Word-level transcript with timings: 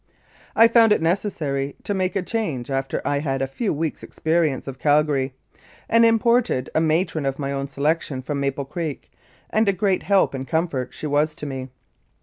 I 0.55 0.67
found 0.67 0.91
it 0.91 0.99
necessary 0.99 1.75
to 1.83 1.93
make 1.93 2.15
a 2.15 2.23
change 2.23 2.71
after 2.71 3.03
I 3.05 3.19
had 3.19 3.39
a 3.39 3.45
few 3.45 3.71
weeks' 3.71 4.01
experience 4.01 4.67
of 4.67 4.79
Calgary, 4.79 5.35
and 5.87 6.03
imported 6.03 6.71
a 6.73 6.81
matron 6.81 7.23
of 7.23 7.37
my 7.37 7.51
own 7.51 7.67
selection 7.67 8.23
from 8.23 8.39
Maple 8.39 8.65
Creek, 8.65 9.11
and 9.51 9.69
a 9.69 9.73
great 9.73 10.01
help 10.01 10.33
and 10.33 10.47
comfort 10.47 10.91
she 10.91 11.05
was 11.05 11.35
to 11.35 11.45
me. 11.45 11.69